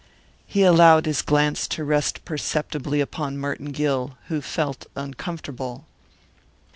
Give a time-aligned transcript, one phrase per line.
[0.47, 5.85] He allowed his glance to rest perceptibly upon Merton Gill, who felt uncomfortable.